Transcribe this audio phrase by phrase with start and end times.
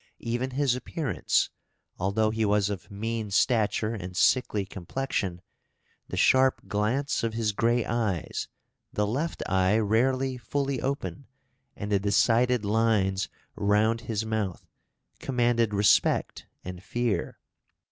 [0.23, 1.51] Even his appearance
[1.99, 5.43] (although he was of mean stature and sickly complexion)
[6.07, 8.47] the sharp glance of his grey eyes,
[8.91, 11.27] the left eye rarely fully open,
[11.75, 14.65] and the decided lines round his mouth
[15.19, 17.37] commanded respect and fear.